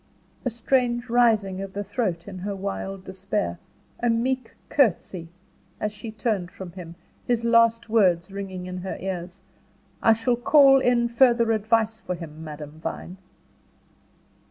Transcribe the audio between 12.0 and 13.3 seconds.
him, Madame Vine."